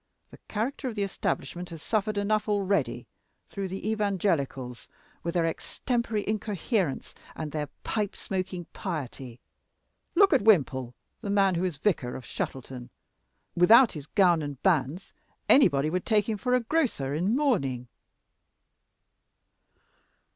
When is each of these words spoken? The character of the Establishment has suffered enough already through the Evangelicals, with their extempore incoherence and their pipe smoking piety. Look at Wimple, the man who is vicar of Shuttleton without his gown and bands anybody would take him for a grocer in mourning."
The 0.31 0.39
character 0.47 0.87
of 0.87 0.95
the 0.95 1.03
Establishment 1.03 1.69
has 1.69 1.83
suffered 1.83 2.17
enough 2.17 2.49
already 2.49 3.05
through 3.45 3.67
the 3.67 3.87
Evangelicals, 3.87 4.87
with 5.21 5.35
their 5.35 5.45
extempore 5.45 6.17
incoherence 6.25 7.13
and 7.35 7.51
their 7.51 7.67
pipe 7.83 8.15
smoking 8.15 8.65
piety. 8.73 9.39
Look 10.15 10.33
at 10.33 10.41
Wimple, 10.41 10.95
the 11.19 11.29
man 11.29 11.53
who 11.53 11.63
is 11.65 11.77
vicar 11.77 12.15
of 12.15 12.25
Shuttleton 12.25 12.89
without 13.55 13.91
his 13.91 14.07
gown 14.07 14.41
and 14.41 14.59
bands 14.63 15.13
anybody 15.47 15.91
would 15.91 16.07
take 16.07 16.27
him 16.27 16.39
for 16.39 16.55
a 16.55 16.61
grocer 16.61 17.13
in 17.13 17.35
mourning." 17.37 17.87